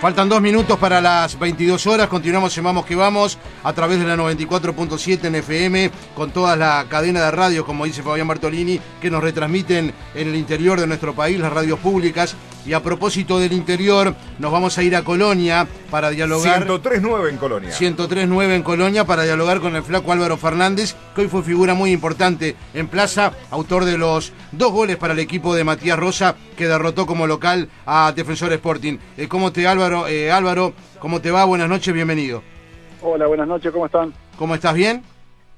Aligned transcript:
Faltan 0.00 0.28
dos 0.28 0.40
minutos 0.40 0.78
para 0.78 1.00
las 1.00 1.36
22 1.36 1.84
horas. 1.88 2.06
Continuamos 2.06 2.56
en 2.56 2.62
Vamos 2.62 2.86
que 2.86 2.94
Vamos 2.94 3.36
a 3.64 3.72
través 3.72 3.98
de 3.98 4.06
la 4.06 4.16
94.7 4.16 5.24
en 5.24 5.34
FM 5.34 5.90
con 6.14 6.30
toda 6.30 6.54
la 6.54 6.86
cadena 6.88 7.24
de 7.24 7.32
radio, 7.32 7.66
como 7.66 7.84
dice 7.84 8.04
Fabián 8.04 8.28
Bartolini, 8.28 8.78
que 9.00 9.10
nos 9.10 9.24
retransmiten 9.24 9.92
en 10.14 10.28
el 10.28 10.36
interior 10.36 10.78
de 10.78 10.86
nuestro 10.86 11.14
país, 11.14 11.40
las 11.40 11.52
radios 11.52 11.80
públicas. 11.80 12.36
Y 12.66 12.72
a 12.74 12.82
propósito 12.82 13.38
del 13.38 13.52
interior, 13.52 14.14
nos 14.38 14.52
vamos 14.52 14.76
a 14.76 14.82
ir 14.82 14.94
a 14.94 15.02
Colonia 15.02 15.66
para 15.90 16.10
dialogar. 16.10 16.66
103.9 16.66 17.30
en 17.30 17.36
Colonia. 17.38 17.70
103.9 17.70 18.54
en 18.54 18.62
Colonia 18.62 19.04
para 19.04 19.22
dialogar 19.22 19.60
con 19.60 19.74
el 19.74 19.82
flaco 19.82 20.12
Álvaro 20.12 20.36
Fernández, 20.36 20.94
que 21.14 21.22
hoy 21.22 21.28
fue 21.28 21.42
figura 21.42 21.74
muy 21.74 21.92
importante 21.92 22.56
en 22.74 22.88
Plaza, 22.88 23.32
autor 23.50 23.84
de 23.84 23.96
los 23.96 24.32
dos 24.52 24.72
goles 24.72 24.96
para 24.96 25.14
el 25.14 25.18
equipo 25.18 25.54
de 25.54 25.64
Matías 25.64 25.98
Rosa, 25.98 26.36
que 26.56 26.68
derrotó 26.68 27.06
como 27.06 27.26
local 27.26 27.68
a 27.86 28.12
Defensor 28.14 28.52
Sporting. 28.52 28.98
Eh, 29.16 29.28
¿Cómo 29.28 29.52
te, 29.52 29.66
Álvaro? 29.66 30.06
Eh, 30.08 30.30
Álvaro, 30.30 30.74
¿cómo 30.98 31.20
te 31.20 31.30
va? 31.30 31.44
Buenas 31.44 31.68
noches, 31.68 31.94
bienvenido. 31.94 32.42
Hola, 33.00 33.26
buenas 33.26 33.48
noches, 33.48 33.72
¿cómo 33.72 33.86
están? 33.86 34.12
¿Cómo 34.36 34.54
estás? 34.54 34.74
¿Bien? 34.74 35.02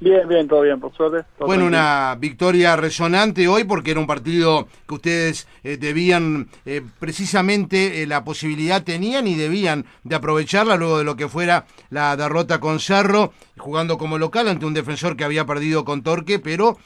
Bien, 0.00 0.26
bien, 0.26 0.48
todo 0.48 0.62
bien, 0.62 0.80
por 0.80 0.94
suerte. 0.94 1.28
Bueno, 1.38 1.66
una 1.66 2.16
victoria 2.18 2.74
resonante 2.74 3.46
hoy 3.48 3.64
porque 3.64 3.90
era 3.90 4.00
un 4.00 4.06
partido 4.06 4.66
que 4.88 4.94
ustedes 4.94 5.46
eh, 5.62 5.76
debían, 5.76 6.48
eh, 6.64 6.80
precisamente 6.98 8.06
la 8.06 8.24
posibilidad 8.24 8.82
tenían 8.82 9.26
y 9.26 9.34
debían 9.34 9.84
de 10.04 10.16
aprovecharla 10.16 10.76
luego 10.76 10.96
de 10.96 11.04
lo 11.04 11.16
que 11.16 11.28
fuera 11.28 11.66
la 11.90 12.16
derrota 12.16 12.60
con 12.60 12.80
Cerro, 12.80 13.34
jugando 13.58 13.98
como 13.98 14.16
local 14.16 14.48
ante 14.48 14.64
un 14.64 14.72
defensor 14.72 15.16
que 15.16 15.24
había 15.24 15.44
perdido 15.44 15.84
con 15.84 16.02
Torque, 16.02 16.38
pero 16.38 16.78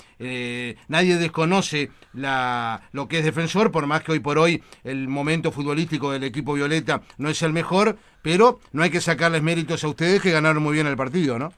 nadie 0.89 1.17
desconoce 1.17 1.91
la, 2.15 2.83
lo 2.93 3.07
que 3.07 3.19
es 3.19 3.25
defensor, 3.25 3.71
por 3.71 3.87
más 3.87 4.03
que 4.03 4.13
hoy 4.13 4.21
por 4.21 4.39
hoy 4.39 4.63
el 4.83 5.07
momento 5.07 5.53
futbolístico 5.53 6.11
del 6.11 6.25
equipo 6.25 6.55
Violeta 6.55 7.03
no 7.19 7.29
es 7.29 7.43
el 7.43 7.53
mejor, 7.53 7.97
pero 8.23 8.59
no 8.73 8.83
hay 8.83 8.91
que 8.91 9.01
sacarles 9.01 9.43
méritos 9.43 9.85
a 9.85 9.89
ustedes 9.89 10.23
que 10.23 10.33
ganaron 10.33 10.63
muy 10.63 10.73
bien 10.73 10.87
el 10.87 10.97
partido, 10.97 11.39
¿no? 11.39 11.53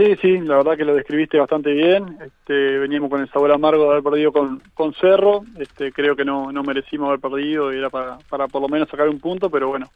Sí, 0.00 0.16
sí, 0.22 0.38
la 0.38 0.56
verdad 0.56 0.78
que 0.78 0.86
lo 0.86 0.94
describiste 0.94 1.38
bastante 1.38 1.74
bien. 1.74 2.16
Este, 2.24 2.78
veníamos 2.78 3.10
con 3.10 3.20
el 3.20 3.28
sabor 3.28 3.52
amargo 3.52 3.84
de 3.84 3.90
haber 3.90 4.02
perdido 4.02 4.32
con, 4.32 4.62
con 4.72 4.94
Cerro. 4.94 5.42
Este, 5.58 5.92
creo 5.92 6.16
que 6.16 6.24
no, 6.24 6.50
no 6.50 6.62
merecimos 6.62 7.08
haber 7.08 7.20
perdido, 7.20 7.70
era 7.70 7.90
para, 7.90 8.16
para 8.30 8.48
por 8.48 8.62
lo 8.62 8.68
menos 8.70 8.88
sacar 8.88 9.10
un 9.10 9.20
punto, 9.20 9.50
pero 9.50 9.68
bueno. 9.68 9.90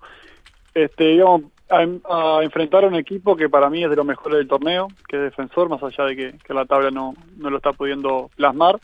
Este, 0.74 1.12
íbamos 1.12 1.44
a, 1.70 2.42
enfrentar 2.42 2.84
a 2.84 2.88
un 2.88 2.96
equipo 2.96 3.34
que 3.34 3.48
para 3.48 3.70
mí 3.70 3.82
es 3.82 3.88
de 3.88 3.96
los 3.96 4.04
mejores 4.04 4.36
del 4.36 4.46
torneo, 4.46 4.88
que 5.08 5.16
es 5.16 5.22
defensor, 5.22 5.70
más 5.70 5.82
allá 5.82 6.04
de 6.04 6.16
que, 6.16 6.34
que 6.44 6.52
la 6.52 6.66
tabla 6.66 6.90
no, 6.90 7.14
no 7.38 7.48
lo 7.48 7.56
está 7.56 7.72
pudiendo 7.72 8.28
plasmar. 8.36 8.78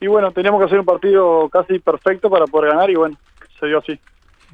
Y 0.00 0.06
bueno, 0.06 0.32
teníamos 0.32 0.58
que 0.60 0.66
hacer 0.68 0.80
un 0.80 0.86
partido 0.86 1.50
casi 1.50 1.80
perfecto 1.80 2.30
para 2.30 2.46
poder 2.46 2.70
ganar 2.70 2.88
y 2.88 2.94
bueno, 2.94 3.18
se 3.60 3.66
dio 3.66 3.76
así. 3.76 4.00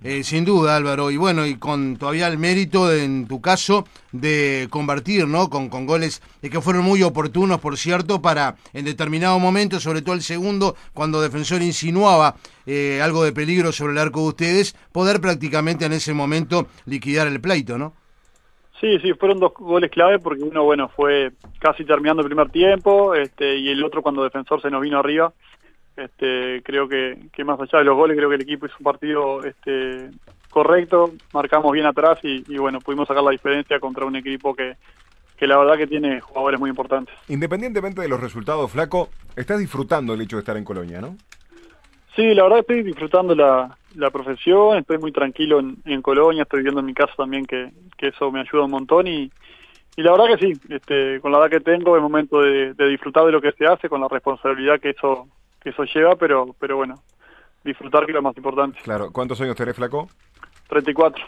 Eh, 0.04 0.24
sin 0.24 0.44
duda, 0.44 0.76
Álvaro, 0.76 1.10
y 1.12 1.16
bueno, 1.16 1.46
y 1.46 1.56
con 1.56 1.96
todavía 1.96 2.26
el 2.26 2.36
mérito, 2.36 2.92
en 2.92 3.28
tu 3.28 3.40
caso, 3.40 3.86
de 4.10 4.66
convertir, 4.68 5.28
¿no? 5.28 5.48
Con, 5.48 5.68
con 5.68 5.86
goles 5.86 6.20
que 6.42 6.60
fueron 6.60 6.84
muy 6.84 7.02
oportunos, 7.02 7.60
por 7.60 7.76
cierto, 7.76 8.20
para 8.20 8.56
en 8.72 8.84
determinado 8.84 9.38
momento, 9.38 9.78
sobre 9.78 10.02
todo 10.02 10.16
el 10.16 10.22
segundo, 10.22 10.74
cuando 10.92 11.20
Defensor 11.20 11.62
insinuaba 11.62 12.34
eh, 12.66 13.00
algo 13.00 13.22
de 13.22 13.32
peligro 13.32 13.70
sobre 13.70 13.92
el 13.92 13.98
arco 13.98 14.22
de 14.22 14.28
ustedes, 14.28 14.76
poder 14.90 15.20
prácticamente 15.20 15.84
en 15.84 15.92
ese 15.92 16.12
momento 16.14 16.66
liquidar 16.86 17.28
el 17.28 17.40
pleito, 17.40 17.78
¿no? 17.78 17.94
Sí, 18.80 18.98
sí, 18.98 19.12
fueron 19.14 19.38
dos 19.38 19.52
goles 19.54 19.92
clave 19.92 20.18
porque 20.18 20.42
uno, 20.42 20.64
bueno, 20.64 20.88
fue 20.88 21.30
casi 21.60 21.84
terminando 21.84 22.22
el 22.22 22.26
primer 22.26 22.50
tiempo 22.50 23.14
este, 23.14 23.56
y 23.56 23.68
el 23.68 23.84
otro 23.84 24.02
cuando 24.02 24.24
Defensor 24.24 24.60
se 24.60 24.70
nos 24.70 24.82
vino 24.82 24.98
arriba. 24.98 25.32
Este, 25.96 26.62
creo 26.62 26.88
que, 26.88 27.18
que 27.32 27.44
más 27.44 27.60
allá 27.60 27.80
de 27.80 27.84
los 27.84 27.96
goles, 27.96 28.16
creo 28.16 28.28
que 28.28 28.36
el 28.36 28.42
equipo 28.42 28.66
hizo 28.66 28.76
un 28.78 28.84
partido 28.84 29.44
este, 29.44 30.10
correcto, 30.50 31.12
marcamos 31.32 31.72
bien 31.72 31.86
atrás 31.86 32.18
y, 32.22 32.44
y 32.48 32.58
bueno, 32.58 32.80
pudimos 32.80 33.08
sacar 33.08 33.22
la 33.22 33.30
diferencia 33.30 33.78
contra 33.78 34.06
un 34.06 34.16
equipo 34.16 34.54
que, 34.54 34.76
que 35.42 35.46
la 35.46 35.58
verdad 35.58 35.76
que 35.76 35.86
tiene 35.86 36.20
jugadores 36.20 36.60
muy 36.60 36.70
importantes. 36.70 37.14
Independientemente 37.28 38.00
de 38.00 38.08
los 38.08 38.20
resultados, 38.20 38.70
Flaco, 38.70 39.10
estás 39.34 39.58
disfrutando 39.58 40.14
el 40.14 40.20
hecho 40.20 40.36
de 40.36 40.40
estar 40.40 40.56
en 40.56 40.64
Colonia, 40.64 41.00
¿no? 41.00 41.16
Sí, 42.14 42.34
la 42.34 42.44
verdad 42.44 42.60
estoy 42.60 42.82
disfrutando 42.82 43.34
la, 43.34 43.76
la 43.96 44.10
profesión, 44.10 44.78
estoy 44.78 44.98
muy 44.98 45.12
tranquilo 45.12 45.60
en, 45.60 45.78
en, 45.84 46.02
Colonia, 46.02 46.42
estoy 46.42 46.58
viviendo 46.58 46.80
en 46.80 46.86
mi 46.86 46.94
casa 46.94 47.12
también 47.16 47.46
que, 47.46 47.70
que 47.96 48.08
eso 48.08 48.30
me 48.30 48.40
ayuda 48.40 48.66
un 48.66 48.70
montón 48.70 49.06
y, 49.06 49.32
y 49.96 50.02
la 50.02 50.12
verdad 50.12 50.36
que 50.36 50.46
sí, 50.46 50.60
este, 50.68 51.20
con 51.20 51.32
la 51.32 51.38
edad 51.38 51.50
que 51.50 51.60
tengo 51.60 51.96
es 51.96 52.02
momento 52.02 52.40
de, 52.40 52.74
de, 52.74 52.88
disfrutar 52.88 53.24
de 53.24 53.32
lo 53.32 53.40
que 53.40 53.52
se 53.52 53.66
hace, 53.66 53.88
con 53.88 54.00
la 54.00 54.08
responsabilidad 54.08 54.78
que 54.78 54.90
eso, 54.90 55.26
que 55.62 55.70
eso 55.70 55.84
lleva, 55.84 56.16
pero, 56.16 56.54
pero 56.58 56.76
bueno, 56.76 57.02
disfrutar 57.64 58.04
que 58.04 58.12
es 58.12 58.16
lo 58.16 58.22
más 58.22 58.36
importante. 58.36 58.78
Claro, 58.82 59.12
¿cuántos 59.12 59.40
años 59.40 59.56
tenés, 59.56 59.76
Flaco? 59.76 60.08
34. 60.68 61.24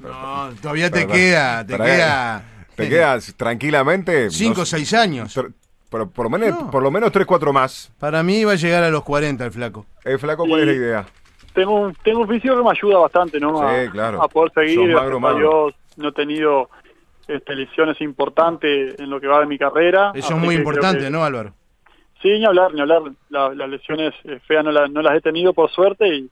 No, 0.00 0.50
todavía 0.60 0.90
te 0.90 1.06
queda, 1.06 1.66
te 1.66 1.76
queda... 1.76 2.44
¿Te 2.74 2.88
quedas 2.88 3.34
tranquilamente? 3.36 4.30
Cinco 4.30 4.62
o 4.62 4.64
seis 4.64 4.94
años. 4.94 5.38
Pero 5.90 6.08
por 6.08 6.24
lo 6.24 6.30
menos, 6.30 6.58
no. 6.58 6.70
por 6.70 6.82
lo 6.82 6.90
menos 6.90 7.12
3, 7.12 7.26
4 7.26 7.52
más. 7.52 7.92
Para 7.98 8.22
mí 8.22 8.44
va 8.44 8.52
a 8.52 8.56
llegar 8.56 8.82
a 8.82 8.90
los 8.90 9.02
40 9.02 9.44
el 9.44 9.52
flaco. 9.52 9.84
¿El 10.04 10.18
flaco 10.18 10.46
cuál 10.46 10.60
y 10.60 10.62
es 10.62 10.66
la 10.68 10.72
idea? 10.72 11.06
Tengo 11.52 11.80
un, 11.80 11.94
tengo 12.02 12.20
un 12.20 12.28
físico 12.28 12.56
que 12.56 12.62
me 12.62 12.70
ayuda 12.70 12.98
bastante, 13.00 13.38
¿no? 13.38 13.58
Sí, 13.58 13.64
a, 13.64 13.90
claro. 13.90 14.22
a 14.22 14.28
poder 14.28 14.52
seguir. 14.54 14.94
magro, 14.94 15.20
magro. 15.20 15.68
Yo 15.68 15.76
no 15.98 16.08
he 16.08 16.12
tenido 16.12 16.70
este, 17.28 17.54
lesiones 17.54 18.00
importantes 18.00 18.98
en 18.98 19.10
lo 19.10 19.20
que 19.20 19.26
va 19.26 19.40
de 19.40 19.46
mi 19.46 19.58
carrera. 19.58 20.12
Eso 20.14 20.34
es 20.34 20.40
muy 20.40 20.54
importante, 20.54 21.04
que... 21.04 21.10
¿no, 21.10 21.24
Álvaro? 21.24 21.52
Sí, 22.22 22.28
ni 22.28 22.44
hablar, 22.44 22.72
ni 22.72 22.80
hablar. 22.80 23.02
La, 23.28 23.54
las 23.54 23.68
lesiones 23.68 24.14
feas 24.46 24.64
no, 24.64 24.70
la, 24.70 24.86
no, 24.88 25.02
las 25.02 25.16
he 25.16 25.20
tenido 25.20 25.52
por 25.52 25.70
suerte 25.70 26.08
y, 26.08 26.30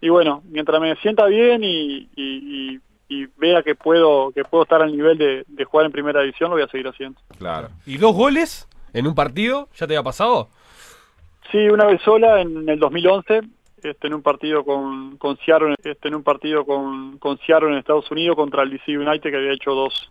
y 0.00 0.08
bueno, 0.08 0.42
mientras 0.48 0.80
me 0.80 0.94
sienta 0.96 1.26
bien 1.26 1.62
y, 1.64 2.08
y, 2.16 2.80
y, 3.08 3.26
vea 3.36 3.62
que 3.62 3.74
puedo 3.74 4.30
que 4.32 4.44
puedo 4.44 4.62
estar 4.62 4.80
al 4.80 4.96
nivel 4.96 5.18
de, 5.18 5.44
de 5.46 5.64
jugar 5.64 5.86
en 5.86 5.92
primera 5.92 6.20
división, 6.20 6.48
lo 6.48 6.56
voy 6.56 6.64
a 6.64 6.68
seguir 6.68 6.88
haciendo. 6.88 7.20
Claro. 7.38 7.68
¿Y 7.84 7.98
dos 7.98 8.14
goles? 8.14 8.68
¿En 8.94 9.06
un 9.06 9.14
partido? 9.14 9.68
¿Ya 9.74 9.86
te 9.86 9.94
había 9.94 10.02
pasado? 10.02 10.48
Sí, 11.50 11.58
una 11.68 11.86
vez 11.86 12.00
sola 12.02 12.40
en 12.40 12.68
el 12.68 12.78
2011, 12.78 13.40
este, 13.82 14.06
en 14.06 14.14
un 14.14 14.22
partido 14.22 14.64
con, 14.64 15.16
con 15.18 15.36
Seattle, 15.38 15.74
este, 15.82 16.08
en 16.08 16.14
un 16.14 16.22
partido 16.22 16.64
con, 16.64 17.18
con 17.18 17.38
Seattle 17.38 17.70
en 17.70 17.78
Estados 17.78 18.10
Unidos 18.10 18.36
contra 18.36 18.62
el 18.62 18.70
DC 18.70 18.96
United 18.96 19.30
que 19.30 19.36
había 19.36 19.52
hecho 19.52 19.72
dos, 19.72 20.10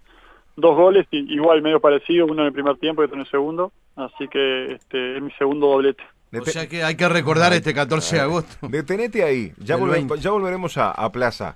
dos 0.56 0.76
goles, 0.76 1.08
y, 1.12 1.34
igual 1.34 1.62
medio 1.62 1.80
parecido, 1.80 2.26
uno 2.26 2.42
en 2.42 2.48
el 2.48 2.54
primer 2.54 2.78
tiempo 2.78 3.02
y 3.02 3.06
otro 3.06 3.16
en 3.16 3.22
el 3.22 3.32
segundo, 3.32 3.72
así 3.96 4.28
que 4.28 4.74
este, 4.74 5.18
es 5.18 5.24
mi 5.24 5.32
segundo 5.32 5.68
doblete. 5.68 6.04
O 6.40 6.46
sea 6.46 6.68
que 6.68 6.84
hay 6.84 6.96
que 6.96 7.10
recordar 7.10 7.52
este 7.54 7.74
14 7.74 8.16
de 8.16 8.22
agosto. 8.22 8.68
Detenete 8.68 9.24
ahí, 9.24 9.52
ya, 9.58 9.76
volve, 9.78 10.06
ya 10.20 10.32
volveremos 10.32 10.78
a, 10.78 10.92
a, 10.92 11.12
Plaza. 11.12 11.56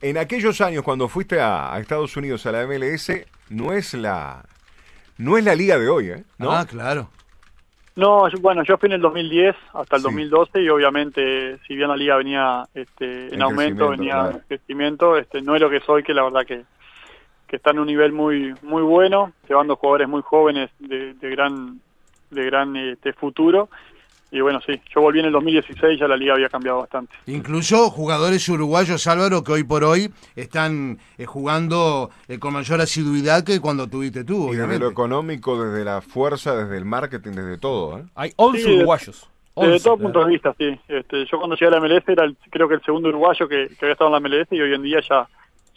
En 0.00 0.18
aquellos 0.18 0.60
años 0.60 0.82
cuando 0.82 1.08
fuiste 1.08 1.40
a, 1.40 1.74
a 1.74 1.80
Estados 1.80 2.16
Unidos 2.16 2.44
a 2.46 2.52
la 2.52 2.66
MLS, 2.66 3.12
no 3.48 3.72
es 3.72 3.94
la, 3.94 4.44
no 5.18 5.38
es 5.38 5.44
la 5.44 5.54
liga 5.54 5.78
de 5.78 5.88
hoy, 5.88 6.10
¿eh? 6.10 6.24
¿No? 6.38 6.52
Ah, 6.52 6.66
claro. 6.66 7.08
No, 7.94 8.28
yo, 8.28 8.38
bueno, 8.40 8.62
yo 8.62 8.76
fui 8.76 8.88
en 8.88 8.92
el 8.92 9.00
2010 9.00 9.56
hasta 9.72 9.96
el 9.96 10.02
sí. 10.02 10.08
2012 10.08 10.62
y 10.62 10.68
obviamente, 10.68 11.58
si 11.66 11.74
bien 11.74 11.88
la 11.88 11.96
liga 11.96 12.16
venía 12.16 12.64
este, 12.74 13.28
en, 13.28 13.34
en 13.34 13.42
aumento, 13.42 13.88
venía 13.88 14.12
claro. 14.12 14.30
en 14.32 14.40
crecimiento, 14.40 15.16
este, 15.16 15.40
no 15.40 15.54
es 15.54 15.62
lo 15.62 15.70
que 15.70 15.80
soy, 15.80 16.02
que 16.02 16.12
la 16.12 16.24
verdad 16.24 16.44
que, 16.44 16.64
que 17.46 17.56
está 17.56 17.70
en 17.70 17.78
un 17.78 17.86
nivel 17.86 18.12
muy 18.12 18.54
muy 18.62 18.82
bueno, 18.82 19.32
llevando 19.48 19.76
jugadores 19.76 20.08
muy 20.08 20.22
jóvenes 20.22 20.70
de, 20.78 21.14
de 21.14 21.30
gran 21.30 21.80
de 22.30 22.44
gran 22.44 22.76
este, 22.76 23.12
futuro 23.12 23.68
y 24.30 24.40
bueno, 24.40 24.60
sí, 24.66 24.72
yo 24.92 25.00
volví 25.00 25.20
en 25.20 25.26
el 25.26 25.32
2016, 25.32 26.00
ya 26.00 26.08
la 26.08 26.16
liga 26.16 26.34
había 26.34 26.48
cambiado 26.48 26.80
bastante. 26.80 27.14
Incluso 27.26 27.90
jugadores 27.90 28.48
uruguayos, 28.48 29.06
Álvaro, 29.06 29.44
que 29.44 29.52
hoy 29.52 29.64
por 29.64 29.84
hoy 29.84 30.10
están 30.34 30.98
eh, 31.16 31.26
jugando 31.26 32.10
eh, 32.26 32.38
con 32.38 32.52
mayor 32.52 32.80
asiduidad 32.80 33.44
que 33.44 33.60
cuando 33.60 33.86
tuviste 33.86 34.24
tú. 34.24 34.52
Y 34.52 34.56
desde 34.56 34.80
lo 34.80 34.90
económico, 34.90 35.62
desde 35.64 35.84
la 35.84 36.00
fuerza, 36.00 36.56
desde 36.56 36.76
el 36.76 36.84
marketing, 36.84 37.32
desde 37.32 37.56
todo. 37.56 38.00
¿eh? 38.00 38.04
Hay 38.16 38.32
11 38.36 38.62
sí, 38.62 38.74
uruguayos. 38.76 39.30
Desde, 39.54 39.70
desde 39.70 39.84
todo 39.84 39.98
punto 39.98 40.24
de 40.24 40.26
vista, 40.26 40.54
sí. 40.58 40.78
Este, 40.88 41.24
yo 41.24 41.38
cuando 41.38 41.54
llegué 41.54 41.68
a 41.68 41.78
la 41.78 41.80
MLS 41.80 42.08
era 42.08 42.24
el, 42.24 42.36
creo 42.50 42.68
que 42.68 42.74
el 42.74 42.82
segundo 42.82 43.08
uruguayo 43.08 43.48
que, 43.48 43.68
que 43.68 43.86
había 43.86 43.92
estado 43.92 44.14
en 44.14 44.22
la 44.22 44.28
MLS 44.28 44.48
y 44.50 44.60
hoy 44.60 44.74
en 44.74 44.82
día 44.82 45.00
ya, 45.08 45.28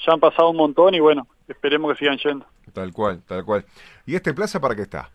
ya 0.06 0.14
han 0.14 0.20
pasado 0.20 0.50
un 0.50 0.58
montón 0.58 0.96
y 0.96 1.00
bueno, 1.00 1.28
esperemos 1.50 1.92
que 1.92 2.00
sigan 2.00 2.18
yendo. 2.18 2.46
Tal 2.74 2.94
cual, 2.94 3.22
tal 3.28 3.44
cual. 3.44 3.66
¿Y 4.06 4.16
este 4.16 4.34
plaza 4.34 4.60
para 4.60 4.76
qué 4.76 4.84
está? 4.84 5.10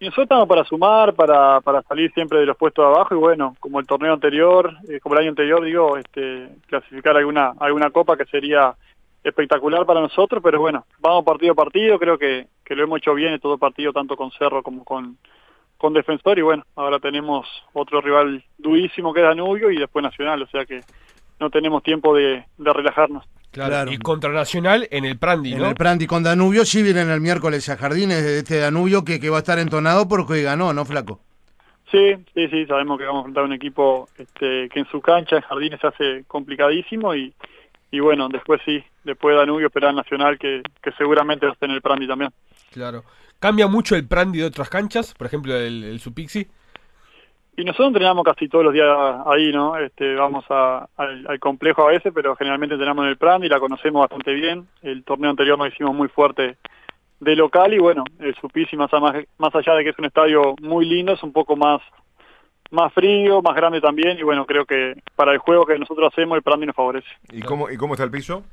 Y 0.00 0.06
nosotros 0.06 0.24
estamos 0.24 0.48
para 0.48 0.64
sumar, 0.64 1.14
para, 1.14 1.60
para 1.60 1.82
salir 1.82 2.10
siempre 2.12 2.38
de 2.38 2.46
los 2.46 2.56
puestos 2.56 2.82
de 2.82 2.90
abajo 2.90 3.14
y 3.14 3.18
bueno, 3.18 3.54
como 3.60 3.80
el 3.80 3.86
torneo 3.86 4.14
anterior, 4.14 4.74
eh, 4.88 4.98
como 4.98 5.14
el 5.14 5.20
año 5.20 5.28
anterior, 5.28 5.62
digo, 5.62 5.98
este, 5.98 6.48
clasificar 6.66 7.18
alguna, 7.18 7.52
alguna 7.60 7.90
copa 7.90 8.16
que 8.16 8.24
sería 8.24 8.74
espectacular 9.22 9.84
para 9.84 10.00
nosotros, 10.00 10.42
pero 10.42 10.58
bueno, 10.58 10.86
vamos 11.00 11.22
partido 11.22 11.52
a 11.52 11.54
partido, 11.54 11.98
creo 11.98 12.16
que, 12.16 12.46
que 12.64 12.74
lo 12.74 12.84
hemos 12.84 12.98
hecho 12.98 13.12
bien 13.12 13.34
en 13.34 13.40
todo 13.40 13.58
partido, 13.58 13.92
tanto 13.92 14.16
con 14.16 14.30
Cerro 14.30 14.62
como 14.62 14.84
con, 14.84 15.18
con 15.76 15.92
Defensor 15.92 16.38
y 16.38 16.42
bueno, 16.42 16.64
ahora 16.76 16.98
tenemos 16.98 17.46
otro 17.74 18.00
rival 18.00 18.42
durísimo 18.56 19.12
que 19.12 19.20
es 19.20 19.26
Danubio 19.26 19.70
y 19.70 19.76
después 19.76 20.02
Nacional, 20.02 20.42
o 20.42 20.46
sea 20.46 20.64
que 20.64 20.80
no 21.38 21.50
tenemos 21.50 21.82
tiempo 21.82 22.14
de, 22.14 22.44
de 22.56 22.72
relajarnos. 22.72 23.26
Claro. 23.50 23.70
claro. 23.70 23.92
Y 23.92 23.98
contra 23.98 24.30
Nacional 24.30 24.86
en 24.90 25.04
el 25.04 25.18
Prandi, 25.18 25.52
En 25.52 25.58
¿no? 25.58 25.68
el 25.68 25.74
Prandi 25.74 26.06
con 26.06 26.22
Danubio, 26.22 26.64
sí 26.64 26.82
vienen 26.82 27.10
el 27.10 27.20
miércoles 27.20 27.68
a 27.68 27.76
Jardines 27.76 28.22
de 28.22 28.38
este 28.38 28.58
Danubio 28.58 29.04
que, 29.04 29.18
que 29.18 29.28
va 29.28 29.38
a 29.38 29.40
estar 29.40 29.58
entonado 29.58 30.06
porque 30.06 30.42
ganó, 30.42 30.72
¿no, 30.72 30.84
Flaco? 30.84 31.20
Sí, 31.90 32.14
sí, 32.34 32.48
sí, 32.48 32.66
sabemos 32.66 32.98
que 32.98 33.04
vamos 33.04 33.18
a 33.18 33.20
enfrentar 33.22 33.44
un 33.44 33.52
equipo 33.52 34.08
este, 34.16 34.68
que 34.68 34.78
en 34.78 34.86
su 34.86 35.00
cancha, 35.00 35.36
en 35.36 35.42
Jardines, 35.42 35.80
se 35.80 35.86
hace 35.88 36.24
complicadísimo 36.28 37.14
y, 37.16 37.34
y 37.90 37.98
bueno, 37.98 38.28
después 38.28 38.60
sí, 38.64 38.84
después 39.02 39.34
de 39.34 39.40
Danubio 39.40 39.66
esperar 39.66 39.92
Nacional, 39.94 40.38
que, 40.38 40.62
que 40.80 40.92
seguramente 40.92 41.46
va 41.46 41.50
a 41.50 41.54
estar 41.54 41.68
en 41.68 41.74
el 41.74 41.82
Prandi 41.82 42.06
también. 42.06 42.30
Claro. 42.70 43.02
¿Cambia 43.40 43.66
mucho 43.66 43.96
el 43.96 44.06
Prandi 44.06 44.38
de 44.38 44.44
otras 44.44 44.68
canchas? 44.68 45.14
Por 45.14 45.26
ejemplo, 45.26 45.56
el, 45.56 45.82
el 45.82 45.98
Supixi. 45.98 46.46
Y 47.56 47.64
nosotros 47.64 47.88
entrenamos 47.88 48.24
casi 48.24 48.48
todos 48.48 48.64
los 48.64 48.72
días 48.72 48.88
ahí, 49.26 49.52
¿no? 49.52 49.76
Este, 49.76 50.14
vamos 50.14 50.44
al, 50.48 51.40
complejo 51.40 51.82
a 51.82 51.90
veces, 51.90 52.12
pero 52.14 52.36
generalmente 52.36 52.74
entrenamos 52.74 53.04
en 53.04 53.10
el 53.10 53.16
Prandi, 53.16 53.48
la 53.48 53.60
conocemos 53.60 54.00
bastante 54.00 54.32
bien. 54.32 54.66
El 54.82 55.04
torneo 55.04 55.30
anterior 55.30 55.58
nos 55.58 55.68
hicimos 55.68 55.94
muy 55.94 56.08
fuerte 56.08 56.56
de 57.18 57.36
local 57.36 57.74
y 57.74 57.78
bueno, 57.78 58.04
el 58.18 58.34
Supixi 58.36 58.76
más, 58.76 58.90
más 58.92 59.54
allá 59.54 59.74
de 59.74 59.84
que 59.84 59.90
es 59.90 59.98
un 59.98 60.06
estadio 60.06 60.54
muy 60.62 60.86
lindo, 60.86 61.12
es 61.12 61.22
un 61.22 61.32
poco 61.32 61.54
más 61.56 61.82
más 62.70 62.92
frío, 62.94 63.42
más 63.42 63.56
grande 63.56 63.80
también 63.80 64.16
y 64.16 64.22
bueno, 64.22 64.46
creo 64.46 64.64
que 64.64 64.94
para 65.16 65.32
el 65.32 65.38
juego 65.38 65.66
que 65.66 65.76
nosotros 65.76 66.12
hacemos 66.12 66.36
el 66.36 66.42
Prandi 66.42 66.66
nos 66.66 66.76
favorece. 66.76 67.08
¿Y 67.32 67.42
cómo, 67.42 67.68
y 67.68 67.76
cómo 67.76 67.94
está 67.94 68.04
el 68.04 68.12
piso? 68.12 68.44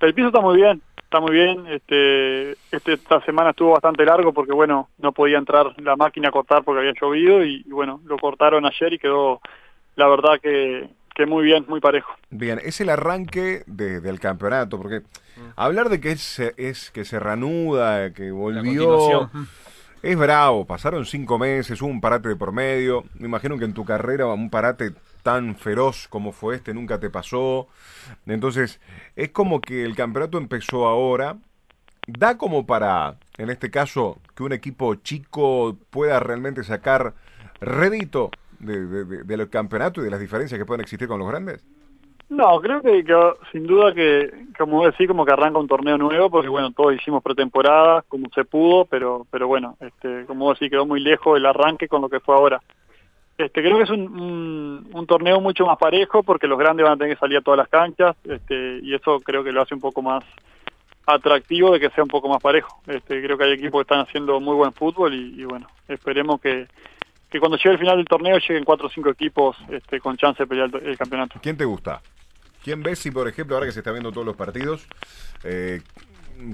El 0.00 0.14
piso 0.14 0.28
está 0.28 0.40
muy 0.40 0.56
bien, 0.56 0.80
está 0.96 1.20
muy 1.20 1.32
bien. 1.32 1.66
Este, 1.68 2.52
este, 2.70 2.92
esta 2.94 3.20
semana 3.22 3.50
estuvo 3.50 3.72
bastante 3.72 4.04
largo 4.04 4.32
porque 4.32 4.52
bueno, 4.52 4.88
no 4.98 5.12
podía 5.12 5.38
entrar 5.38 5.74
la 5.80 5.96
máquina 5.96 6.28
a 6.28 6.32
cortar 6.32 6.62
porque 6.62 6.80
había 6.80 6.94
llovido 7.00 7.44
y, 7.44 7.62
bueno, 7.64 8.00
lo 8.04 8.16
cortaron 8.18 8.64
ayer 8.66 8.92
y 8.92 8.98
quedó 8.98 9.40
la 9.96 10.06
verdad 10.06 10.38
que, 10.40 10.88
que 11.14 11.26
muy 11.26 11.44
bien, 11.44 11.64
muy 11.66 11.80
parejo. 11.80 12.12
Bien, 12.30 12.60
es 12.62 12.80
el 12.80 12.90
arranque 12.90 13.64
del 13.66 14.20
campeonato, 14.20 14.78
porque 14.78 15.00
mm. 15.00 15.50
hablar 15.56 15.88
de 15.88 16.00
que 16.00 16.12
es, 16.12 16.38
es 16.56 16.92
que 16.92 17.04
se 17.04 17.18
reanuda, 17.18 18.12
que 18.12 18.30
volvió, 18.30 19.28
es 20.02 20.16
bravo. 20.16 20.64
Pasaron 20.64 21.04
cinco 21.04 21.38
meses, 21.38 21.82
hubo 21.82 21.88
un 21.88 22.00
parate 22.00 22.28
de 22.28 22.36
por 22.36 22.52
medio. 22.52 23.04
Me 23.18 23.26
imagino 23.26 23.58
que 23.58 23.64
en 23.64 23.74
tu 23.74 23.84
carrera 23.84 24.26
un 24.26 24.50
parate 24.50 24.92
tan 25.28 25.56
feroz 25.56 26.08
como 26.08 26.32
fue 26.32 26.56
este 26.56 26.72
nunca 26.72 26.98
te 26.98 27.10
pasó. 27.10 27.68
Entonces, 28.24 28.80
es 29.14 29.28
como 29.28 29.60
que 29.60 29.84
el 29.84 29.94
campeonato 29.94 30.38
empezó 30.38 30.86
ahora. 30.86 31.36
Da 32.06 32.38
como 32.38 32.64
para, 32.64 33.16
en 33.36 33.50
este 33.50 33.70
caso, 33.70 34.16
que 34.34 34.42
un 34.42 34.54
equipo 34.54 34.94
chico 34.94 35.76
pueda 35.90 36.18
realmente 36.18 36.64
sacar 36.64 37.12
rédito 37.60 38.30
del 38.58 39.50
campeonato 39.50 40.00
y 40.00 40.04
de 40.04 40.10
las 40.10 40.18
diferencias 40.18 40.58
que 40.58 40.64
pueden 40.64 40.80
existir 40.80 41.06
con 41.06 41.18
los 41.18 41.28
grandes. 41.28 41.62
No, 42.30 42.58
creo 42.62 42.80
que, 42.80 43.04
sin 43.52 43.66
duda 43.66 43.92
que, 43.92 44.32
como 44.56 44.86
decir, 44.86 45.08
como 45.08 45.26
que 45.26 45.32
arranca 45.32 45.58
un 45.58 45.68
torneo 45.68 45.98
nuevo, 45.98 46.30
porque 46.30 46.48
bueno, 46.48 46.72
todos 46.72 46.94
hicimos 46.94 47.22
pretemporada, 47.22 48.02
como 48.08 48.30
se 48.34 48.46
pudo, 48.46 48.86
pero 48.86 49.26
pero 49.30 49.46
bueno, 49.46 49.76
este, 49.80 50.24
como 50.24 50.48
decir, 50.54 50.70
quedó 50.70 50.86
muy 50.86 51.00
lejos 51.00 51.36
el 51.36 51.44
arranque 51.44 51.86
con 51.86 52.00
lo 52.00 52.08
que 52.08 52.20
fue 52.20 52.34
ahora. 52.34 52.62
Este, 53.38 53.62
creo 53.62 53.76
que 53.76 53.84
es 53.84 53.90
un, 53.90 55.06
torneo 55.06 55.40
mucho 55.40 55.64
más 55.64 55.78
parejo 55.78 56.24
porque 56.24 56.48
los 56.48 56.58
grandes 56.58 56.82
van 56.82 56.94
a 56.94 56.96
tener 56.96 57.14
que 57.14 57.20
salir 57.20 57.38
a 57.38 57.40
todas 57.40 57.56
las 57.56 57.68
canchas 57.68 58.16
este, 58.24 58.80
y 58.82 58.92
eso 58.94 59.20
creo 59.20 59.44
que 59.44 59.52
lo 59.52 59.62
hace 59.62 59.74
un 59.74 59.80
poco 59.80 60.02
más 60.02 60.24
atractivo 61.06 61.70
de 61.72 61.78
que 61.78 61.88
sea 61.90 62.02
un 62.02 62.10
poco 62.10 62.28
más 62.28 62.42
parejo. 62.42 62.82
Este, 62.88 63.22
creo 63.22 63.38
que 63.38 63.44
hay 63.44 63.52
equipos 63.52 63.78
que 63.78 63.82
están 63.82 64.00
haciendo 64.00 64.40
muy 64.40 64.56
buen 64.56 64.72
fútbol 64.72 65.14
y, 65.14 65.44
bueno, 65.44 65.68
esperemos 65.86 66.40
que, 66.40 66.66
que 67.30 67.38
cuando 67.38 67.56
llegue 67.56 67.70
el 67.70 67.78
final 67.78 67.96
del 67.96 68.06
torneo 68.06 68.38
lleguen 68.38 68.64
cuatro 68.64 68.88
o 68.88 68.90
cinco 68.90 69.10
equipos 69.10 69.56
este, 69.70 70.00
con 70.00 70.16
chance 70.16 70.42
de 70.42 70.46
pelear 70.48 70.70
el, 70.82 70.98
campeonato. 70.98 71.38
¿Quién 71.40 71.56
te 71.56 71.64
gusta? 71.64 72.02
¿Quién 72.64 72.82
ves 72.82 72.98
si, 72.98 73.12
por 73.12 73.28
ejemplo, 73.28 73.54
ahora 73.54 73.66
que 73.66 73.72
se 73.72 73.80
está 73.80 73.92
viendo 73.92 74.10
todos 74.10 74.26
los 74.26 74.36
partidos, 74.36 74.84
eh, 75.44 75.80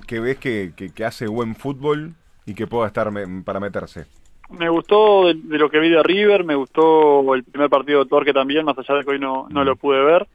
que 0.07 0.21
ves 0.21 0.37
que, 0.37 0.75
que 0.95 1.05
hace 1.05 1.27
buen 1.29 1.57
fútbol 1.57 2.13
y 2.45 2.55
que 2.55 2.67
pueda 2.67 2.87
estar 2.87 3.11
para 3.43 3.59
meterse? 3.59 4.05
Me 4.51 4.69
gustó 4.69 5.27
de, 5.27 5.59
lo 5.59 5.71
que 5.71 5.79
vi 5.79 5.91
de 5.91 6.03
River, 6.03 6.45
me 6.45 6.55
gustó 6.55 7.35
el 7.35 7.45
primer 7.45 7.71
partido 7.71 8.05
de 8.05 8.11
Torque 8.11 8.33
también, 8.33 8.65
más 8.65 8.79
allá 8.79 8.95
de 8.97 9.05
que 9.05 9.11
hoy 9.11 9.19
no, 9.19 9.47
no 9.51 9.65
lo 9.65 9.77
pude 9.77 10.03
ver. 10.03 10.27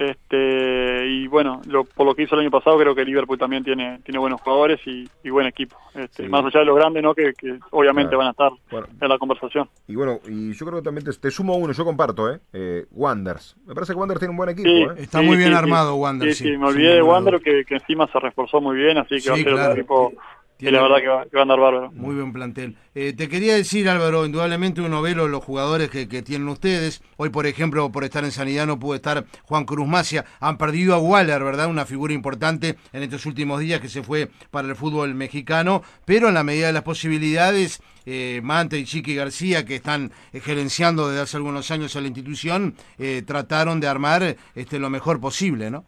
Este, 0.00 1.06
y 1.06 1.26
bueno, 1.26 1.60
lo, 1.66 1.84
por 1.84 2.06
lo 2.06 2.14
que 2.14 2.22
hizo 2.22 2.34
el 2.34 2.40
año 2.40 2.50
pasado, 2.50 2.78
creo 2.78 2.94
que 2.94 3.04
Liverpool 3.04 3.36
también 3.36 3.62
tiene, 3.62 4.00
tiene 4.02 4.18
buenos 4.18 4.40
jugadores 4.40 4.80
y, 4.86 5.28
buen 5.28 5.46
equipo. 5.46 5.76
Este, 5.94 6.26
Más 6.26 6.42
allá 6.42 6.60
de 6.60 6.64
los 6.64 6.76
grandes, 6.76 7.02
¿no? 7.02 7.14
Que, 7.14 7.34
obviamente 7.70 8.16
van 8.16 8.28
a 8.28 8.30
estar 8.30 8.50
en 8.72 9.08
la 9.08 9.18
conversación. 9.18 9.68
Y 9.86 9.96
bueno, 9.96 10.18
y 10.26 10.54
yo 10.54 10.64
creo 10.64 10.78
que 10.78 10.84
también 10.84 11.04
te, 11.04 11.30
sumo 11.30 11.54
uno, 11.56 11.74
yo 11.74 11.84
comparto, 11.84 12.32
¿eh? 12.32 12.40
¿eh? 12.54 12.86
Wanders. 12.92 13.58
Me 13.66 13.74
parece 13.74 13.92
que 13.92 13.98
Wanders 13.98 14.20
tiene 14.20 14.30
un 14.30 14.38
buen 14.38 14.48
equipo, 14.48 14.68
¿eh? 14.68 14.94
Está 14.96 15.20
muy 15.20 15.36
bien 15.36 15.52
armado 15.52 15.94
Wanders. 15.96 16.38
Sí, 16.38 16.44
sí, 16.44 16.56
me 16.56 16.68
olvidé 16.68 16.94
de 16.94 17.02
Wander, 17.02 17.38
que, 17.42 17.66
que, 17.66 17.74
encima 17.74 18.06
se 18.10 18.18
reforzó 18.20 18.62
muy 18.62 18.76
bien, 18.76 18.96
así 18.96 19.20
que 19.20 19.28
va 19.28 19.36
a 19.36 19.38
ser 19.38 19.52
un 19.52 19.72
equipo 19.72 20.12
y 20.60 20.70
la 20.70 20.82
verdad 20.82 20.96
que 20.98 21.08
va, 21.08 21.20
a 21.20 21.42
andar 21.42 21.58
bárbaro. 21.58 21.90
Muy 21.92 22.14
buen 22.14 22.32
plantel. 22.32 22.76
Eh, 22.94 23.14
te 23.14 23.28
quería 23.28 23.54
decir, 23.54 23.88
Álvaro, 23.88 24.26
indudablemente 24.26 24.80
uno 24.80 25.00
ve 25.00 25.14
los, 25.14 25.42
jugadores 25.42 25.88
que, 25.90 26.06
tienen 26.06 26.48
ustedes. 26.48 27.02
Hoy, 27.16 27.30
por 27.30 27.46
ejemplo, 27.46 27.90
por 27.90 28.04
estar 28.04 28.24
en 28.24 28.30
Sanidad 28.30 28.66
no 28.66 28.78
pudo 28.78 28.94
estar 28.94 29.24
Juan 29.44 29.64
Cruz 29.64 29.88
Macia. 29.88 30.24
Han 30.40 30.58
perdido 30.58 30.94
a 30.94 30.98
Waller, 30.98 31.42
¿verdad? 31.42 31.68
Una 31.68 31.86
figura 31.86 32.12
importante 32.12 32.76
en 32.92 33.02
estos 33.02 33.24
últimos 33.26 33.60
días 33.60 33.80
que 33.80 33.88
se 33.88 34.02
fue 34.02 34.30
para 34.50 34.68
el 34.68 34.76
fútbol 34.76 35.14
mexicano. 35.14 35.82
Pero 36.04 36.28
en 36.28 36.34
la 36.34 36.44
medida 36.44 36.66
de 36.66 36.72
las 36.74 36.82
posibilidades, 36.82 37.82
eh, 38.04 38.40
Mante 38.42 38.78
y 38.78 38.84
Chiqui 38.84 39.14
García, 39.14 39.64
que 39.64 39.76
están 39.76 40.12
gerenciando 40.32 41.08
desde 41.08 41.22
hace 41.22 41.36
algunos 41.38 41.70
años 41.70 41.96
a 41.96 42.00
la 42.00 42.08
institución, 42.08 42.74
eh, 42.98 43.22
trataron 43.26 43.80
de 43.80 43.88
armar 43.88 44.36
este, 44.54 44.78
lo 44.78 44.90
mejor 44.90 45.20
posible, 45.20 45.70
¿no? 45.70 45.84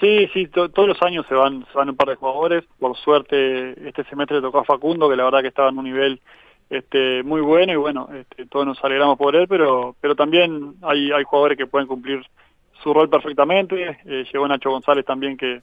Sí, 0.00 0.28
sí, 0.32 0.46
todos 0.46 0.88
los 0.88 1.00
años 1.02 1.26
se 1.28 1.34
van, 1.34 1.66
se 1.70 1.76
van 1.76 1.90
un 1.90 1.96
par 1.96 2.08
de 2.08 2.16
jugadores. 2.16 2.64
Por 2.78 2.96
suerte, 2.96 3.86
este 3.86 4.02
semestre 4.04 4.40
tocó 4.40 4.60
a 4.60 4.64
Facundo, 4.64 5.10
que 5.10 5.16
la 5.16 5.24
verdad 5.24 5.42
que 5.42 5.48
estaba 5.48 5.68
en 5.68 5.78
un 5.78 5.84
nivel 5.84 6.20
este, 6.70 7.22
muy 7.22 7.42
bueno 7.42 7.72
y 7.72 7.76
bueno, 7.76 8.08
este, 8.14 8.46
todos 8.46 8.64
nos 8.64 8.82
alegramos 8.82 9.18
por 9.18 9.36
él, 9.36 9.46
pero, 9.46 9.94
pero 10.00 10.14
también 10.14 10.74
hay, 10.82 11.12
hay 11.12 11.24
jugadores 11.24 11.58
que 11.58 11.66
pueden 11.66 11.86
cumplir 11.86 12.24
su 12.82 12.94
rol 12.94 13.10
perfectamente. 13.10 13.98
Eh, 14.06 14.24
llegó 14.32 14.48
Nacho 14.48 14.70
González 14.70 15.04
también, 15.04 15.36
que, 15.36 15.60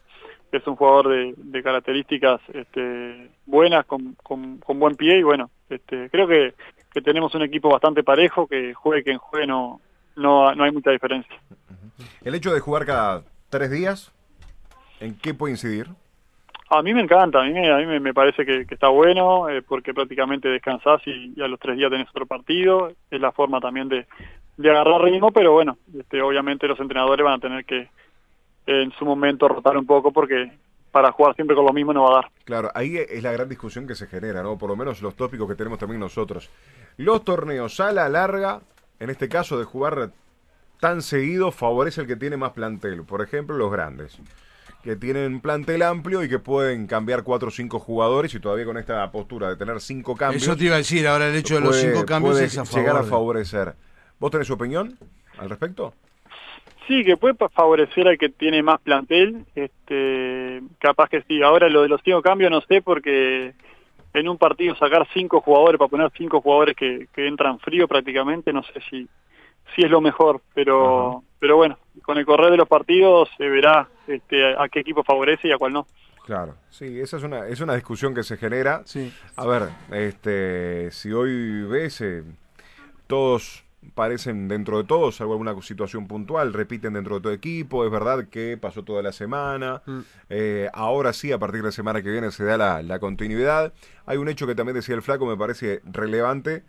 es 0.49 0.65
un 0.65 0.77
jugador 0.77 1.09
de, 1.09 1.33
de 1.35 1.61
características 1.61 2.39
este, 2.53 3.29
buenas, 3.45 3.85
con, 3.85 4.15
con, 4.23 4.59
con, 4.59 4.79
buen 4.79 4.95
pie 4.95 5.19
y 5.19 5.23
bueno, 5.23 5.49
este, 5.69 6.09
creo 6.09 6.25
que, 6.25 6.53
que 6.93 7.01
tenemos 7.01 7.35
un 7.35 7.41
equipo 7.41 7.69
bastante 7.69 8.01
parejo, 8.01 8.47
que 8.47 8.73
juegue 8.73 9.03
quien 9.03 9.17
juegue 9.17 9.45
no, 9.45 9.81
no, 10.15 10.55
no 10.55 10.63
hay 10.63 10.71
mucha 10.71 10.91
diferencia. 10.91 11.35
El 12.23 12.33
hecho 12.33 12.53
de 12.53 12.61
jugar 12.61 12.85
cada 12.85 13.23
tres 13.49 13.69
días 13.71 14.13
¿En 14.99 15.17
qué 15.17 15.33
puede 15.33 15.53
incidir? 15.53 15.87
A 16.69 16.81
mí 16.81 16.93
me 16.93 17.01
encanta, 17.01 17.41
a 17.41 17.45
mí, 17.45 17.65
a 17.65 17.77
mí 17.77 17.99
me, 17.99 18.13
parece 18.13 18.45
que, 18.45 18.65
está 18.69 18.89
bueno 18.89 19.47
eh, 19.47 19.61
porque 19.61 19.93
prácticamente 19.93 20.49
descansás 20.49 21.01
y, 21.05 21.41
a 21.41 21.47
los 21.47 21.59
tres 21.59 21.77
días 21.77 21.89
tenés 21.89 22.09
otro 22.09 22.25
partido. 22.25 22.91
Es 23.09 23.21
la 23.21 23.31
forma 23.31 23.61
también 23.61 23.87
de, 23.87 24.05
agarrar 24.69 25.01
ritmo, 25.01 25.31
pero 25.31 25.53
bueno, 25.53 25.77
este, 25.97 26.21
obviamente 26.21 26.67
los 26.67 26.79
entrenadores 26.79 27.23
van 27.23 27.35
a 27.35 27.39
tener 27.39 27.63
que 27.63 27.89
en 28.65 28.91
su 28.93 29.05
momento 29.05 29.47
rotar 29.47 29.77
un 29.77 29.85
poco 29.85 30.11
porque 30.11 30.51
para 30.91 31.13
jugar 31.13 31.35
siempre 31.35 31.55
con 31.55 31.65
lo 31.65 31.71
mismo 31.71 31.93
no 31.93 32.03
va 32.03 32.09
a 32.09 32.21
dar. 32.21 32.31
Claro, 32.43 32.69
ahí 32.75 32.97
es 32.97 33.23
la 33.23 33.31
gran 33.31 33.47
discusión 33.47 33.87
que 33.87 33.95
se 33.95 34.07
genera, 34.07 34.43
¿no? 34.43 34.57
Por 34.57 34.69
lo 34.69 34.75
menos 34.75 35.01
los 35.01 35.15
tópicos 35.15 35.47
que 35.47 35.55
tenemos 35.55 35.79
también 35.79 36.01
nosotros. 36.01 36.49
Los 36.97 37.23
torneos 37.23 37.79
a 37.79 37.93
la 37.93 38.09
larga, 38.09 38.59
en 38.99 39.09
este 39.09 39.29
caso 39.29 39.57
de 39.57 39.63
jugar 39.63 40.11
tan 40.81 41.01
seguido, 41.01 41.51
favorece 41.51 42.01
el 42.01 42.07
que 42.07 42.17
tiene 42.17 42.35
más 42.35 42.51
plantel. 42.51 43.05
Por 43.05 43.21
ejemplo, 43.21 43.55
los 43.55 43.71
grandes 43.71 44.19
que 44.83 44.95
tienen 44.95 45.41
plantel 45.41 45.81
amplio 45.81 46.23
y 46.23 46.29
que 46.29 46.39
pueden 46.39 46.87
cambiar 46.87 47.23
cuatro 47.23 47.49
o 47.49 47.51
cinco 47.51 47.79
jugadores 47.79 48.33
y 48.33 48.39
todavía 48.39 48.65
con 48.65 48.77
esta 48.77 49.09
postura 49.11 49.49
de 49.49 49.55
tener 49.55 49.79
cinco 49.81 50.15
cambios. 50.15 50.43
Eso 50.43 50.55
te 50.55 50.65
iba 50.65 50.75
a 50.75 50.77
decir, 50.77 51.07
ahora 51.07 51.27
el 51.27 51.35
hecho 51.35 51.55
de 51.55 51.61
los 51.61 51.75
cinco 51.75 52.05
cambios 52.05 52.39
es 52.39 52.57
a 52.57 52.65
favor 52.65 52.79
llegar 52.79 52.97
a 52.97 53.03
favorecer. 53.03 53.73
¿Vos 54.19 54.31
tenés 54.31 54.47
su 54.47 54.53
opinión 54.53 54.97
al 55.37 55.49
respecto? 55.49 55.93
Sí, 56.87 57.03
que 57.03 57.17
puede 57.17 57.35
favorecer 57.35 58.07
al 58.07 58.17
que 58.17 58.29
tiene 58.29 58.63
más 58.63 58.79
plantel. 58.79 59.45
Este, 59.55 60.61
capaz 60.79 61.09
que 61.09 61.21
sí. 61.23 61.41
Ahora 61.41 61.67
lo 61.69 61.81
de 61.81 61.89
los 61.89 62.01
cinco 62.03 62.21
cambios 62.21 62.49
no 62.49 62.61
sé 62.61 62.81
porque 62.81 63.53
en 64.13 64.29
un 64.29 64.37
partido 64.37 64.75
sacar 64.75 65.07
cinco 65.13 65.41
jugadores 65.41 65.77
para 65.77 65.89
poner 65.89 66.11
cinco 66.17 66.41
jugadores 66.41 66.75
que, 66.75 67.07
que 67.13 67.27
entran 67.27 67.59
frío 67.59 67.87
prácticamente, 67.87 68.53
no 68.53 68.63
sé 68.63 68.79
si, 68.89 69.07
si 69.75 69.81
es 69.83 69.91
lo 69.91 70.01
mejor, 70.01 70.41
pero 70.53 71.23
pero 71.39 71.57
bueno, 71.57 71.77
con 72.03 72.17
el 72.17 72.25
correr 72.25 72.51
de 72.51 72.57
los 72.57 72.67
partidos 72.67 73.29
se 73.37 73.47
verá 73.47 73.87
este, 74.07 74.55
a 74.55 74.67
qué 74.69 74.79
equipo 74.79 75.03
favorece 75.03 75.47
y 75.47 75.51
a 75.51 75.57
cuál 75.57 75.73
no. 75.73 75.87
Claro, 76.25 76.55
sí, 76.69 76.99
esa 76.99 77.17
es 77.17 77.23
una, 77.23 77.47
es 77.47 77.61
una 77.61 77.75
discusión 77.75 78.13
que 78.13 78.23
se 78.23 78.35
genera. 78.35 78.81
Sí. 78.85 79.13
A 79.37 79.45
ver, 79.45 79.69
este, 79.91 80.91
si 80.91 81.11
hoy 81.13 81.63
ves, 81.63 82.01
eh, 82.01 82.23
todos 83.07 83.63
parecen 83.93 84.49
dentro 84.49 84.77
de 84.79 84.83
todos, 84.83 85.15
salvo 85.15 85.33
alguna 85.33 85.59
situación 85.61 86.07
puntual, 86.07 86.53
repiten 86.53 86.93
dentro 86.93 87.15
de 87.15 87.21
todo 87.21 87.33
equipo, 87.33 87.85
es 87.85 87.91
verdad 87.91 88.27
que 88.27 88.57
pasó 88.57 88.83
toda 88.83 89.01
la 89.01 89.13
semana, 89.13 89.81
mm. 89.85 89.99
eh, 90.29 90.69
ahora 90.73 91.13
sí, 91.13 91.31
a 91.31 91.39
partir 91.39 91.61
de 91.61 91.67
la 91.67 91.71
semana 91.71 92.01
que 92.01 92.09
viene 92.09 92.31
se 92.31 92.43
da 92.43 92.57
la, 92.57 92.81
la 92.81 92.99
continuidad. 92.99 93.73
Hay 94.05 94.17
un 94.17 94.27
hecho 94.27 94.47
que 94.47 94.55
también 94.55 94.75
decía 94.75 94.95
el 94.95 95.01
flaco, 95.01 95.25
me 95.25 95.37
parece 95.37 95.81
relevante, 95.85 96.63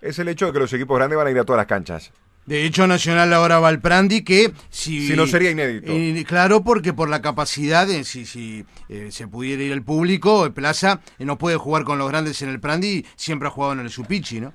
es 0.00 0.18
el 0.18 0.28
hecho 0.28 0.46
de 0.46 0.52
que 0.52 0.58
los 0.60 0.72
equipos 0.72 0.96
grandes 0.96 1.18
van 1.18 1.26
a 1.26 1.30
ir 1.30 1.38
a 1.38 1.44
todas 1.44 1.58
las 1.58 1.66
canchas. 1.66 2.12
De 2.46 2.64
hecho, 2.64 2.86
Nacional 2.86 3.32
ahora 3.32 3.58
va 3.58 3.68
al 3.68 3.80
Prandi, 3.80 4.22
que 4.22 4.52
si... 4.70 5.08
Si 5.08 5.16
no 5.16 5.26
sería 5.26 5.50
inédito. 5.50 5.92
claro, 6.26 6.62
porque 6.62 6.92
por 6.92 7.08
la 7.08 7.20
capacidad, 7.20 7.88
de, 7.88 8.04
si, 8.04 8.24
si 8.24 8.64
eh, 8.88 9.10
se 9.10 9.26
pudiera 9.26 9.64
ir 9.64 9.72
el 9.72 9.82
público, 9.82 10.46
el 10.46 10.52
Plaza 10.52 11.00
eh, 11.18 11.24
no 11.24 11.38
puede 11.38 11.56
jugar 11.56 11.82
con 11.82 11.98
los 11.98 12.08
grandes 12.08 12.40
en 12.42 12.50
el 12.50 12.60
Prandi, 12.60 13.04
siempre 13.16 13.48
ha 13.48 13.50
jugado 13.50 13.72
en 13.72 13.80
el 13.80 13.90
Supichi, 13.90 14.40
¿no? 14.40 14.52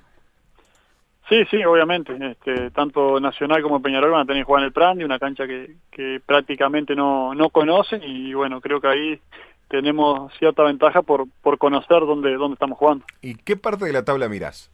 Sí, 1.28 1.44
sí, 1.50 1.62
obviamente. 1.64 2.16
Este, 2.18 2.70
tanto 2.70 3.20
Nacional 3.20 3.62
como 3.62 3.80
Peñarol 3.80 4.10
van 4.10 4.22
a 4.22 4.26
tener 4.26 4.42
que 4.42 4.46
jugar 4.46 4.62
en 4.62 4.66
el 4.66 4.72
Prandi, 4.72 5.04
una 5.04 5.18
cancha 5.18 5.46
que, 5.46 5.76
que 5.90 6.20
prácticamente 6.24 6.94
no, 6.96 7.34
no 7.34 7.50
conocen 7.50 8.02
y 8.02 8.32
bueno, 8.32 8.60
creo 8.62 8.80
que 8.80 8.88
ahí 8.88 9.20
tenemos 9.68 10.32
cierta 10.38 10.62
ventaja 10.62 11.02
por, 11.02 11.26
por 11.42 11.58
conocer 11.58 12.00
dónde, 12.00 12.34
dónde 12.34 12.54
estamos 12.54 12.78
jugando. 12.78 13.04
¿Y 13.20 13.34
qué 13.34 13.56
parte 13.56 13.84
de 13.84 13.92
la 13.92 14.04
tabla 14.04 14.28
mirás? 14.28 14.70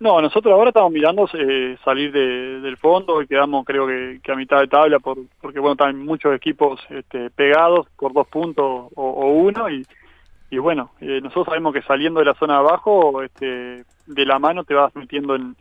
No, 0.00 0.22
nosotros 0.22 0.54
ahora 0.54 0.70
estamos 0.70 0.90
mirando 0.92 1.28
eh, 1.34 1.76
salir 1.84 2.10
de, 2.10 2.60
del 2.60 2.78
fondo 2.78 3.20
y 3.20 3.26
quedamos 3.26 3.66
creo 3.66 3.86
que, 3.86 4.32
a 4.32 4.34
mitad 4.34 4.58
de 4.60 4.66
tabla 4.66 4.98
por, 4.98 5.18
porque 5.42 5.60
bueno, 5.60 5.72
están 5.72 6.02
muchos 6.02 6.34
equipos 6.34 6.80
este, 6.88 7.28
pegados 7.28 7.86
por 7.98 8.14
dos 8.14 8.26
puntos 8.28 8.64
o, 8.64 8.88
o 8.94 9.32
uno 9.32 9.68
y, 9.68 9.86
y 10.48 10.56
bueno, 10.56 10.92
eh, 11.02 11.20
nosotros 11.22 11.48
sabemos 11.48 11.74
que 11.74 11.82
saliendo 11.82 12.20
de 12.20 12.24
la 12.24 12.34
zona 12.34 12.54
de 12.54 12.60
abajo, 12.60 13.22
este, 13.22 13.84
de 14.06 14.24
la 14.24 14.38
mano 14.38 14.64
te 14.64 14.72
vas 14.72 14.96
metiendo 14.96 15.34
en, 15.34 15.54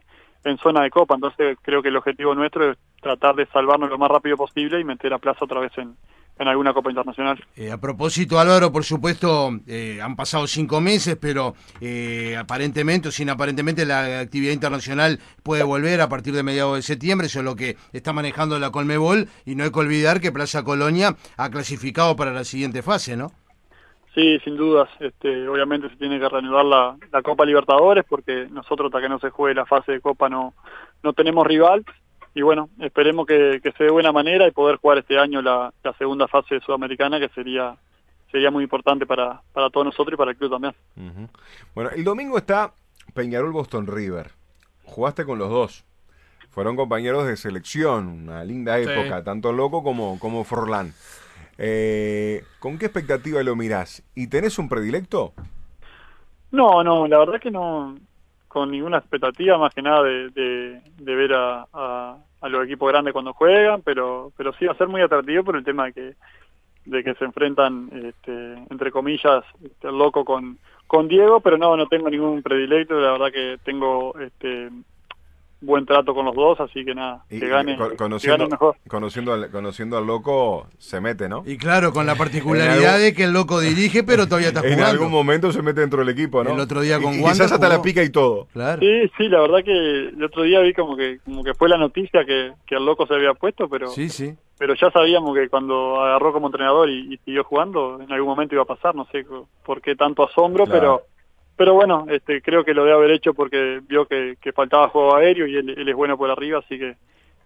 en 0.46 0.58
zona 0.60 0.84
de 0.84 0.90
copa, 0.90 1.16
entonces 1.16 1.58
creo 1.62 1.82
que 1.82 1.90
el 1.90 1.98
objetivo 1.98 2.34
nuestro 2.34 2.72
es 2.72 2.78
tratar 3.02 3.36
de 3.36 3.46
salvarnos 3.48 3.90
lo 3.90 3.98
más 3.98 4.10
rápido 4.10 4.38
posible 4.38 4.80
y 4.80 4.86
meter 4.86 5.14
a 5.14 5.20
Plaza 5.20 5.44
otra 5.44 5.60
vez 5.60 5.78
en, 5.78 5.98
en 6.40 6.48
alguna 6.48 6.74
Copa 6.74 6.90
Internacional. 6.90 7.44
Eh, 7.56 7.72
a 7.72 7.78
propósito, 7.78 8.40
Álvaro, 8.40 8.72
por 8.72 8.86
supuesto, 8.86 9.52
eh, 9.68 10.00
han 10.02 10.16
pasado 10.16 10.48
cinco 10.48 10.80
meses, 10.80 11.18
pero 11.20 11.54
eh, 11.82 12.36
aparentemente 12.38 13.10
o 13.10 13.12
sin 13.12 13.30
aparentemente 13.30 13.86
la 13.86 14.22
actividad 14.22 14.54
internacional 14.54 15.20
puede 15.44 15.64
volver 15.64 16.00
a 16.02 16.08
partir 16.08 16.34
de 16.34 16.44
mediados 16.44 16.78
de 16.78 16.82
septiembre, 16.82 17.28
eso 17.28 17.40
es 17.40 17.46
lo 17.46 17.56
que 17.56 17.76
está 17.92 18.14
manejando 18.14 18.58
la 18.58 18.72
Colmebol, 18.72 19.28
y 19.46 19.56
no 19.56 19.66
hay 19.66 19.72
que 19.72 19.80
olvidar 19.80 20.22
que 20.22 20.32
Plaza 20.32 20.64
Colonia 20.64 21.16
ha 21.38 21.50
clasificado 21.50 22.16
para 22.16 22.32
la 22.32 22.46
siguiente 22.46 22.82
fase, 22.82 23.18
¿no? 23.18 23.32
Sí, 24.16 24.40
sin 24.44 24.58
dudas. 24.58 24.90
Este, 25.00 25.48
obviamente 25.48 25.90
se 25.90 25.96
tiene 25.98 26.20
que 26.20 26.28
reanudar 26.28 26.66
la, 26.66 26.98
la 27.12 27.22
Copa 27.22 27.46
Libertadores 27.46 28.06
porque 28.08 28.48
nosotros 28.50 28.88
hasta 28.88 29.02
que 29.02 29.10
no 29.10 29.20
se 29.20 29.30
juegue 29.30 29.56
la 29.56 29.66
fase 29.66 29.92
de 29.92 30.02
Copa 30.02 30.30
no, 30.30 30.56
no 31.04 31.14
tenemos 31.14 31.46
rival 31.46 31.86
y 32.34 32.42
bueno, 32.42 32.70
esperemos 32.80 33.26
que, 33.26 33.60
que 33.64 33.72
se 33.74 33.86
de 33.86 33.92
buena 33.92 34.12
manera 34.12 34.48
y 34.48 34.52
poder 34.52 34.78
jugar 34.78 35.00
este 35.00 35.18
año 35.18 35.42
la, 35.42 35.74
la 35.84 35.94
segunda 35.94 36.28
fase 36.28 36.60
sudamericana 36.62 37.20
que 37.20 37.30
sería 37.30 37.76
sería 38.32 38.52
muy 38.52 38.64
importante 38.64 39.06
para, 39.06 39.42
para 39.54 39.70
todos 39.70 39.88
nosotros 39.88 40.14
y 40.14 40.18
para 40.18 40.32
el 40.32 40.38
club 40.38 40.52
también. 40.52 40.74
Uh 40.96 41.02
-huh. 41.02 41.30
Bueno, 41.74 41.90
el 41.92 42.04
domingo 42.04 42.38
está 42.38 42.74
Peñarol 43.14 43.52
Boston 43.52 43.88
River. 43.88 44.32
Jugaste 44.84 45.26
con 45.26 45.40
los 45.40 45.50
dos. 45.50 45.86
Fueron 46.52 46.76
compañeros 46.76 47.28
de 47.28 47.38
selección, 47.38 48.08
una 48.08 48.44
linda 48.44 48.80
época, 48.80 49.20
sí. 49.20 49.26
tanto 49.26 49.52
Loco 49.54 49.84
como, 49.84 50.20
como 50.20 50.44
Forlán. 50.44 50.94
Eh, 51.58 52.44
¿Con 52.60 52.78
qué 52.78 52.86
expectativa 52.86 53.42
lo 53.44 53.56
mirás? 53.56 54.04
¿Y 54.16 54.28
tenés 54.28 54.58
un 54.58 54.70
predilecto? 54.70 55.34
No, 56.52 56.84
no, 56.84 57.08
la 57.08 57.20
verdad 57.20 57.40
que 57.40 57.52
no, 57.52 57.96
con 58.50 58.72
ninguna 58.72 58.98
expectativa, 58.98 59.58
más 59.58 59.74
que 59.74 59.82
nada 59.82 60.04
de, 60.04 60.30
de, 60.32 61.16
ver 61.16 61.34
a, 61.34 61.66
a, 61.72 62.50
los 62.50 62.66
equipos 62.66 62.90
grandes 62.90 63.14
cuando 63.14 63.34
juegan, 63.34 63.82
pero 63.84 64.34
pero 64.36 64.52
sí 64.54 64.66
va 64.66 64.74
a 64.74 64.78
ser 64.78 64.88
muy 64.88 65.02
atractivo 65.02 65.44
por 65.44 65.56
el 65.56 65.64
tema 65.64 65.86
de 65.86 65.94
que 65.94 66.14
de 66.86 67.04
que 67.04 67.14
se 67.14 67.26
enfrentan, 67.26 67.90
este, 67.94 68.54
entre 68.70 68.92
comillas, 68.92 69.44
este, 69.64 69.92
loco 69.92 70.26
con, 70.26 70.58
con 70.88 71.08
Diego, 71.08 71.40
pero 71.40 71.58
no, 71.58 71.78
no 71.78 71.86
tengo 71.88 72.10
ningún 72.10 72.42
predilecto, 72.42 73.00
la 73.00 73.12
verdad 73.12 73.32
que 73.32 73.60
tengo 73.64 74.18
este, 74.20 74.70
buen 75.62 75.86
trato 75.86 76.14
con 76.14 76.26
los 76.26 76.36
dos, 76.36 76.60
así 76.60 76.86
que 76.86 76.96
nada, 76.96 77.24
y, 77.30 77.40
que 77.40 77.48
gane, 77.48 77.78
conociendo, 77.98 78.20
que 78.20 78.28
gane 78.28 78.48
mejor. 78.52 78.76
Conociendo 78.88 79.34
al, 79.34 79.52
conociendo 79.52 79.98
al 79.98 80.08
loco, 80.08 80.68
se 80.78 81.02
mete, 81.02 81.28
¿no? 81.28 81.44
Y 81.46 81.58
claro, 81.58 81.92
con 81.92 82.06
la 82.06 82.16
particularidad 82.18 82.96
algún, 82.96 83.02
de 83.02 83.14
que 83.14 83.24
el 83.26 83.34
loco 83.34 83.60
dirige, 83.60 84.04
pero 84.04 84.26
todavía 84.28 84.50
está 84.50 84.62
jugando. 84.62 84.84
En 84.84 84.90
algún 84.90 85.12
momento 85.12 85.52
se 85.52 85.62
mete 85.62 85.82
dentro 85.82 86.00
del 86.00 86.10
equipo, 86.10 86.44
¿no? 86.44 86.54
El 86.54 86.60
otro 86.60 86.82
día 86.82 87.00
con 87.02 87.14
y, 87.14 87.18
Quizás 87.18 87.52
hasta 87.52 87.70
la 87.70 87.82
pica 87.82 88.04
y 88.04 88.10
todo. 88.10 88.48
Claro. 88.54 88.80
Sí, 88.80 89.12
sí, 89.18 89.28
la 89.28 89.42
verdad 89.42 89.64
que 89.64 89.72
el 90.10 90.24
otro 90.24 90.44
día 90.44 90.62
vi 90.62 90.74
como 90.74 90.96
que 90.96 91.20
como 91.26 91.44
que 91.44 91.54
fue 91.54 91.70
la 91.70 91.78
noticia 91.78 92.26
que, 92.26 92.54
que 92.66 92.76
el 92.76 92.86
loco 92.86 93.06
se 93.06 93.14
había 93.14 93.34
puesto, 93.34 93.68
pero 93.70 93.88
sí, 93.90 94.10
sí. 94.10 94.34
pero 94.58 94.74
ya 94.76 94.90
sabíamos 94.92 95.36
que 95.36 95.50
cuando 95.50 96.02
agarró 96.02 96.34
como 96.34 96.48
entrenador 96.48 96.90
y, 96.90 97.14
y 97.14 97.18
siguió 97.26 97.44
jugando, 97.44 98.00
en 98.02 98.12
algún 98.12 98.30
momento 98.30 98.56
iba 98.56 98.64
a 98.64 98.68
pasar, 98.68 98.96
no 98.96 99.06
sé 99.12 99.26
por 99.66 99.82
qué 99.82 99.96
tanto 99.96 100.24
asombro, 100.24 100.66
claro. 100.66 100.80
pero 100.80 101.19
pero 101.60 101.74
bueno, 101.74 102.06
este, 102.10 102.42
creo 102.42 102.64
que 102.64 102.74
lo 102.74 102.86
debe 102.86 102.96
haber 102.96 103.12
hecho 103.12 103.34
porque 103.34 103.82
vio 103.86 104.06
que, 104.06 104.38
que 104.42 104.54
faltaba 104.54 104.88
juego 104.88 105.18
aéreo 105.18 105.46
y 105.46 105.58
él, 105.58 105.70
él, 105.78 105.90
es 105.90 105.94
bueno 105.94 106.18
por 106.18 106.32
arriba, 106.32 106.60
así 106.60 106.80
que 106.80 106.96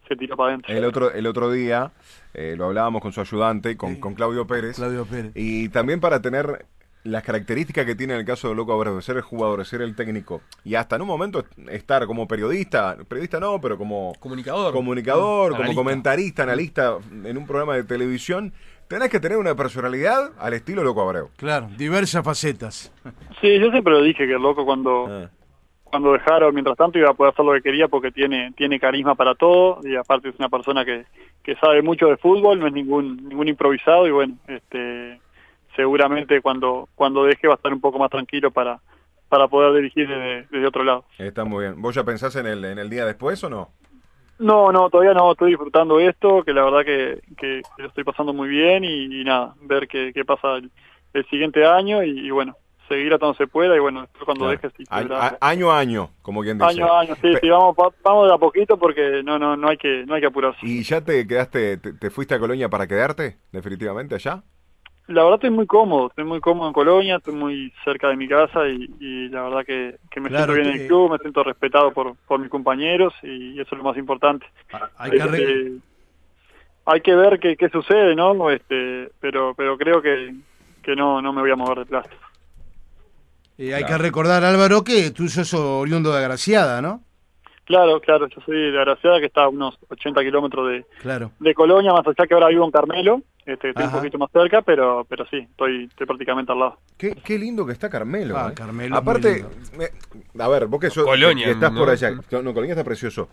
se 0.08 0.16
tiró 0.16 0.38
para 0.38 0.50
adentro. 0.50 0.72
El 0.72 0.86
otro, 0.86 1.12
el 1.12 1.26
otro 1.26 1.52
día 1.52 1.90
eh, 2.36 2.54
lo 2.56 2.66
hablábamos 2.66 3.02
con 3.02 3.12
su 3.12 3.22
ayudante, 3.22 3.76
con, 3.76 3.96
sí. 3.96 4.00
con 4.00 4.14
Claudio 4.14 4.46
Pérez. 4.46 4.76
Claudio 4.76 5.06
Pérez. 5.06 5.32
Y 5.34 5.70
también 5.70 6.00
para 6.00 6.22
tener 6.22 6.68
las 7.04 7.24
características 7.24 7.86
que 7.86 7.96
tiene 7.96 8.14
en 8.14 8.20
el 8.20 8.26
caso 8.26 8.50
de 8.50 8.56
Loco 8.56 8.74
Abreu, 8.74 9.02
ser 9.02 9.18
el 9.18 9.22
jugador, 9.22 9.60
de 9.60 9.66
ser 9.66 9.82
el 9.82 9.96
técnico, 9.96 10.42
y 10.64 10.76
hasta 10.76 10.96
en 10.96 11.02
un 11.02 11.08
momento 11.08 11.44
estar 11.70 12.06
como 12.06 12.28
periodista, 12.28 12.98
periodista 13.08 13.40
no, 13.40 13.60
pero 13.60 13.78
como 13.78 14.14
comunicador, 14.20 14.74
comunicador, 14.74 15.56
como 15.56 15.76
comentarista, 15.76 16.44
analista 16.44 16.98
en 17.12 17.38
un 17.38 17.46
programa 17.46 17.76
de 17.76 17.84
televisión, 17.84 18.54
tenés 18.88 19.10
que 19.10 19.20
tener 19.20 19.38
una 19.38 19.56
personalidad 19.56 20.32
al 20.40 20.54
estilo 20.54 20.84
Loco 20.84 21.02
Abreu. 21.02 21.30
Claro, 21.36 21.68
diversas 21.78 22.24
facetas. 22.24 22.94
Sí, 23.42 23.60
yo 23.60 23.70
siempre 23.72 23.94
lo 23.94 24.02
dije 24.02 24.26
que 24.26 24.34
el 24.34 24.42
Loco 24.42 24.66
cuando 24.66 25.08
ah. 25.10 25.30
cuando 25.84 26.14
dejaron, 26.14 26.54
mientras 26.54 26.78
tanto 26.78 26.98
iba 26.98 27.10
a 27.10 27.14
poder 27.14 27.34
hacer 27.34 27.44
lo 27.44 27.54
que 27.54 27.62
quería 27.62 27.90
porque 27.90 28.12
tiene 28.12 28.54
tiene 28.56 28.80
carisma 28.80 29.16
para 29.16 29.36
todo 29.36 29.80
y 29.84 29.96
aparte 29.96 30.30
es 30.30 30.36
una 30.40 30.50
persona 30.50 30.86
que, 30.86 31.06
que 31.44 31.56
sabe 31.56 31.82
mucho 31.82 32.08
de 32.08 32.18
fútbol, 32.18 32.60
no 32.60 32.68
es 32.68 32.74
ningún 32.74 33.28
ningún 33.28 33.50
improvisado 33.50 34.08
y 34.08 34.12
bueno, 34.12 34.36
este 34.48 35.20
seguramente 35.76 36.42
cuando 36.42 36.90
cuando 36.96 37.26
deje 37.26 37.48
va 37.48 37.54
a 37.54 37.58
estar 37.58 37.74
un 37.74 37.82
poco 37.82 38.00
más 38.00 38.10
tranquilo 38.10 38.52
para 38.52 38.80
para 39.30 39.48
poder 39.48 39.74
dirigir 39.74 40.08
desde, 40.08 40.48
desde 40.52 40.68
otro 40.68 40.84
lado. 40.84 41.06
Está 41.18 41.44
muy 41.44 41.64
bien. 41.66 41.82
¿Vos 41.82 41.96
ya 41.96 42.04
pensás 42.04 42.36
en 42.36 42.46
el 42.46 42.64
en 42.66 42.78
el 42.78 42.90
día 42.90 43.06
después 43.06 43.44
o 43.44 43.50
no? 43.50 43.72
No, 44.40 44.72
no, 44.72 44.90
todavía 44.90 45.14
no, 45.14 45.32
estoy 45.32 45.52
disfrutando 45.52 46.00
esto, 46.00 46.44
que 46.44 46.54
la 46.54 46.66
verdad 46.66 46.84
que, 46.84 47.22
que, 47.38 47.62
que 47.76 47.82
lo 47.82 47.88
estoy 47.88 48.04
pasando 48.04 48.34
muy 48.34 48.50
bien 48.50 48.84
y, 48.84 49.22
y 49.22 49.24
nada, 49.24 49.54
ver 49.62 49.88
qué, 49.88 50.12
qué 50.14 50.26
pasa 50.26 50.58
el, 50.58 50.72
el, 51.14 51.26
siguiente 51.30 51.66
año 51.66 52.04
y, 52.04 52.28
y, 52.28 52.32
bueno, 52.32 52.58
seguir 52.90 53.14
hasta 53.14 53.28
donde 53.28 53.38
se 53.38 53.48
pueda 53.48 53.76
y 53.76 53.80
bueno, 53.80 54.02
después 54.02 54.26
cuando 54.26 54.46
claro. 54.46 54.60
dejes... 54.62 54.88
A, 54.90 55.38
año 55.40 55.72
a 55.72 55.80
año, 55.80 56.10
como 56.24 56.42
quien 56.42 56.58
dice. 56.58 56.72
Año 56.72 56.92
a 56.92 57.02
año, 57.02 57.16
sí, 57.22 57.32
sí, 57.40 57.50
vamos, 57.50 57.76
vamos 58.04 58.28
de 58.28 58.34
a 58.34 58.38
poquito 58.38 58.78
porque 58.78 59.22
no, 59.24 59.38
no, 59.38 59.56
no 59.56 59.70
hay 59.70 59.78
que, 59.78 60.04
no 60.06 60.16
hay 60.16 60.22
que 60.22 60.28
apurarse. 60.28 60.60
¿Y 60.64 60.82
ya 60.84 61.02
te 61.02 61.26
quedaste, 61.28 61.78
te, 61.78 61.94
te 61.94 62.10
fuiste 62.10 62.34
a 62.34 62.40
Colonia 62.40 62.70
para 62.70 62.88
quedarte 62.88 63.38
definitivamente 63.52 64.16
allá? 64.16 64.44
La 65.08 65.24
verdad 65.24 65.36
estoy 65.36 65.50
muy 65.50 65.68
cómodo, 65.68 66.08
estoy 66.08 66.24
muy 66.24 66.40
cómodo 66.40 66.68
en 66.68 66.74
Colonia, 66.74 67.18
estoy 67.18 67.36
muy 67.36 67.74
cerca 67.84 68.08
de 68.08 68.16
mi 68.16 68.28
casa 68.28 68.68
y, 68.70 68.90
y 69.02 69.28
la 69.30 69.44
verdad 69.44 69.66
que, 69.66 69.98
que 70.10 70.22
me 70.22 70.30
claro, 70.30 70.54
siento 70.54 70.62
bien 70.64 70.76
en 70.76 70.82
el 70.82 70.88
club, 70.88 71.12
me 71.12 71.18
siento 71.18 71.44
respetado 71.44 71.92
por, 71.92 72.16
por 72.26 72.40
mis 72.40 72.50
compañeros 72.50 73.14
y 73.22 73.60
eso 73.60 73.76
es 73.76 73.78
lo 73.78 73.84
más 73.84 73.98
importante. 73.98 74.46
Ah, 74.72 74.90
hay 74.98 75.12
que, 75.12 75.18
este, 75.18 75.72
hay 76.86 77.02
que 77.02 77.16
ver 77.16 77.40
qué, 77.40 77.58
qué 77.58 77.68
sucede, 77.70 78.16
¿no? 78.16 78.50
Este, 78.50 79.12
pero 79.20 79.54
pero 79.56 79.78
creo 79.78 80.02
que, 80.02 80.36
que 80.82 80.96
no, 80.96 81.22
no 81.22 81.34
me 81.34 81.42
voy 81.42 81.52
a 81.52 81.58
mover 81.58 81.80
de 81.80 81.86
plaza. 81.86 82.10
Eh, 83.58 83.74
hay 83.74 83.84
claro. 83.84 83.98
que 83.98 84.04
recordar, 84.04 84.44
Álvaro, 84.46 84.84
que 84.84 85.12
tú 85.12 85.28
sos 85.28 85.54
oriundo 85.54 86.12
de 86.14 86.20
Agraciada, 86.20 86.82
¿no? 86.82 87.02
Claro, 87.66 88.00
claro, 88.02 88.28
yo 88.28 88.42
soy 88.46 88.72
de 88.72 88.78
Agraciada, 88.78 89.20
que 89.20 89.28
está 89.28 89.44
a 89.44 89.50
unos 89.50 89.78
80 89.90 90.22
kilómetros 90.22 90.70
de, 90.70 90.86
claro. 91.02 91.32
de 91.40 91.54
Colonia, 91.54 91.94
más 91.94 92.06
allá 92.06 92.28
que 92.28 92.34
ahora 92.34 92.48
vivo 92.48 92.66
en 92.66 92.72
Carmelo, 92.72 93.22
este, 93.46 93.70
estoy 93.70 93.84
Ajá. 93.84 93.96
un 93.96 94.02
poquito 94.02 94.18
más 94.18 94.32
cerca, 94.32 94.62
pero 94.62 95.06
pero 95.08 95.26
sí, 95.28 95.38
estoy, 95.38 95.86
estoy 95.86 96.08
prácticamente 96.08 96.52
al 96.52 96.60
lado. 96.60 96.78
Qué, 96.98 97.16
qué 97.24 97.38
lindo 97.38 97.66
que 97.66 97.74
está 97.74 97.90
Carmelo. 97.90 98.38
Ah, 98.38 98.50
¿eh? 98.52 98.54
Carmelo 98.54 98.96
Aparte, 98.96 99.46
me, 99.78 100.44
a 100.44 100.48
ver, 100.48 100.68
vos 100.68 100.80
que, 100.80 100.90
sos, 100.90 101.06
Colonia, 101.06 101.46
que 101.46 101.52
estás 101.52 101.74
no, 101.74 101.80
por 101.80 101.90
allá, 101.90 102.12
no, 102.12 102.54
Colonia 102.54 102.72
está 102.72 102.84
precioso, 102.84 103.30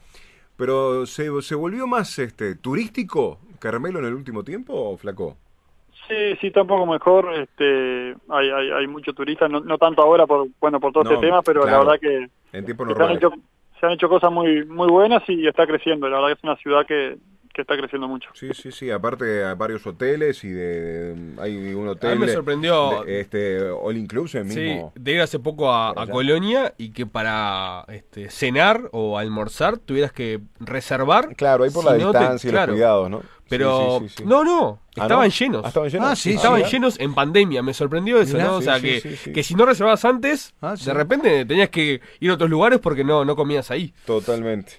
pero 0.56 1.06
¿se, 1.06 1.28
se 1.42 1.54
volvió 1.54 1.86
más 1.86 2.18
este 2.18 2.56
turístico 2.56 3.38
Carmelo 3.58 4.00
en 4.00 4.06
el 4.06 4.14
último 4.14 4.42
tiempo, 4.42 4.96
Flaco? 4.96 5.36
Sí, 6.08 6.36
sí, 6.40 6.48
está 6.48 6.62
un 6.62 6.66
poco 6.66 6.86
mejor. 6.86 7.32
Este, 7.34 8.16
hay, 8.28 8.50
hay, 8.50 8.70
hay 8.72 8.86
muchos 8.88 9.14
turistas, 9.14 9.48
no, 9.48 9.60
no 9.60 9.78
tanto 9.78 10.02
ahora 10.02 10.26
por 10.26 10.48
bueno 10.60 10.80
por 10.80 10.92
todo 10.92 11.04
no, 11.04 11.10
este 11.12 11.26
tema, 11.26 11.40
pero 11.42 11.62
claro, 11.62 11.84
la 11.84 11.84
verdad 11.84 12.00
que, 12.00 12.28
en 12.58 12.64
tiempo 12.64 12.84
que 12.84 12.94
se, 12.94 13.02
han 13.02 13.12
hecho, 13.12 13.32
se 13.78 13.86
han 13.86 13.92
hecho 13.92 14.08
cosas 14.08 14.32
muy 14.32 14.64
muy 14.66 14.88
buenas 14.88 15.22
y 15.28 15.46
está 15.46 15.68
creciendo. 15.68 16.08
La 16.08 16.16
verdad 16.16 16.28
que 16.30 16.38
es 16.38 16.44
una 16.44 16.56
ciudad 16.56 16.84
que, 16.84 17.16
que 17.52 17.62
está 17.62 17.76
creciendo 17.76 18.06
mucho. 18.08 18.30
Sí, 18.34 18.50
sí, 18.54 18.70
sí. 18.70 18.90
Aparte 18.90 19.44
hay 19.44 19.54
varios 19.56 19.86
hoteles 19.86 20.44
y 20.44 20.50
de, 20.50 21.14
de 21.14 21.42
hay 21.42 21.74
un 21.74 21.88
hotel. 21.88 22.12
A 22.12 22.14
mí 22.14 22.20
me 22.20 22.32
sorprendió. 22.32 23.02
De, 23.04 23.20
este 23.20 23.60
All 23.70 23.96
Inclusive 23.96 24.44
mismo. 24.44 24.92
Sí, 24.94 25.00
de 25.00 25.12
ir 25.12 25.20
hace 25.20 25.38
poco 25.38 25.70
a, 25.70 25.90
a 25.90 26.06
Colonia 26.06 26.74
y 26.78 26.90
que 26.90 27.06
para 27.06 27.84
este, 27.88 28.30
cenar 28.30 28.88
o 28.92 29.18
almorzar 29.18 29.78
tuvieras 29.78 30.12
que 30.12 30.40
reservar. 30.60 31.34
Claro, 31.36 31.64
ahí 31.64 31.70
por 31.70 31.84
si 31.84 31.90
la 31.90 31.98
no 31.98 32.12
distancia 32.12 32.48
te, 32.48 32.48
y 32.48 32.50
claro, 32.50 32.72
los 32.72 32.76
cuidados, 32.76 33.10
¿no? 33.10 33.22
Pero 33.48 33.98
sí, 33.98 34.08
sí, 34.08 34.14
sí, 34.18 34.24
no, 34.24 34.44
no, 34.44 34.78
estaban 34.90 35.12
¿Ah, 35.12 35.24
no? 35.24 35.26
llenos. 35.26 35.64
¿Ah, 35.64 35.68
estaban 35.68 35.90
llenos. 35.90 36.08
Ah, 36.08 36.14
sí, 36.14 36.34
estaban 36.34 36.62
llenos 36.62 37.00
en 37.00 37.14
pandemia, 37.14 37.64
me 37.64 37.74
sorprendió 37.74 38.20
eso, 38.20 38.38
¿no? 38.38 38.56
O 38.58 38.62
sea, 38.62 38.80
que, 38.80 39.18
que 39.34 39.42
si 39.42 39.56
no 39.56 39.66
reservabas 39.66 40.04
antes, 40.04 40.54
ah, 40.62 40.76
de 40.76 40.94
repente 40.94 41.44
tenías 41.44 41.68
que 41.68 42.00
ir 42.20 42.30
a 42.30 42.34
otros 42.34 42.48
lugares 42.48 42.78
porque 42.78 43.02
no, 43.02 43.24
no 43.24 43.34
comías 43.34 43.72
ahí. 43.72 43.92
Totalmente. 44.06 44.74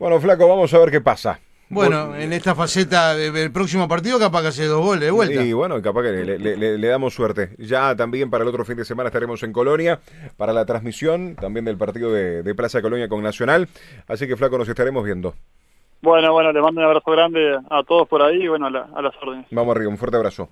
Bueno, 0.00 0.20
Flaco, 0.20 0.48
vamos 0.48 0.74
a 0.74 0.78
ver 0.78 0.90
qué 0.90 1.00
pasa. 1.00 1.38
Bueno, 1.70 2.16
en 2.16 2.32
esta 2.32 2.54
faceta 2.54 3.14
del 3.14 3.52
próximo 3.52 3.88
partido 3.88 4.18
capaz 4.18 4.42
que 4.42 4.48
hace 4.48 4.66
dos 4.66 4.82
goles 4.82 5.04
de 5.04 5.10
vuelta. 5.10 5.42
Y 5.42 5.52
bueno, 5.52 5.80
capaz 5.82 6.02
que 6.02 6.12
le, 6.12 6.88
damos 6.88 7.14
suerte. 7.14 7.50
Ya 7.58 7.94
también 7.94 8.30
para 8.30 8.42
el 8.42 8.48
otro 8.48 8.64
fin 8.64 8.76
de 8.76 8.84
semana 8.84 9.08
estaremos 9.08 9.42
en 9.42 9.52
Colonia 9.52 10.00
para 10.36 10.52
la 10.52 10.64
transmisión 10.64 11.36
también 11.36 11.64
del 11.64 11.76
partido 11.76 12.12
de, 12.12 12.54
Plaza 12.54 12.82
Colonia 12.82 13.08
con 13.08 13.22
Nacional. 13.22 13.68
Así 14.08 14.26
que 14.26 14.36
Flaco, 14.36 14.58
nos 14.58 14.68
estaremos 14.68 15.04
viendo. 15.04 15.34
Bueno, 16.00 16.32
bueno, 16.32 16.52
le 16.52 16.60
mando 16.60 16.80
un 16.80 16.86
abrazo 16.86 17.10
grande 17.10 17.56
a 17.70 17.82
todos 17.82 18.08
por 18.08 18.22
ahí 18.22 18.42
y 18.42 18.48
bueno, 18.48 18.66
a, 18.66 18.98
a 18.98 19.02
las 19.02 19.14
órdenes. 19.22 19.46
Vamos 19.50 19.76
arriba, 19.76 19.90
un 19.90 19.98
fuerte 19.98 20.16
abrazo. 20.16 20.48